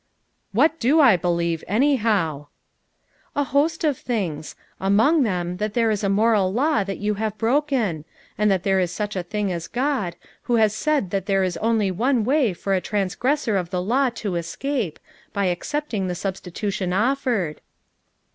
"What 0.51 0.79
do 0.79 0.99
I 0.99 1.15
believe, 1.15 1.63
anyhow?" 1.67 2.47
"A 3.35 3.43
host 3.43 3.83
of 3.83 4.03
tilings; 4.03 4.55
among 4.79 5.21
them 5.21 5.59
thai 5.59 5.67
there 5.67 5.91
is 5.91 6.03
a 6.03 6.09
moral 6.09 6.51
law 6.51 6.83
that 6.83 6.97
you 6.97 7.13
have 7.21 7.37
broken; 7.37 8.05
and 8.35 8.49
that 8.49 8.63
there 8.63 8.79
is 8.79 8.89
such 8.91 9.15
a 9.15 9.23
being 9.23 9.51
as 9.51 9.67
God 9.67 10.15
who 10.49 10.55
lias 10.55 10.73
said 10.73 11.11
that 11.11 11.27
there 11.27 11.41
was 11.41 11.55
only 11.57 11.91
one 11.91 12.23
way 12.23 12.51
for 12.51 12.73
a 12.73 12.81
transgressor 12.81 13.55
of 13.57 13.69
the 13.69 13.79
law 13.79 14.09
to 14.15 14.37
escape, 14.37 14.97
by 15.33 15.45
accepting 15.45 16.07
the 16.07 16.15
substitution 16.15 16.93
offered." 16.93 17.61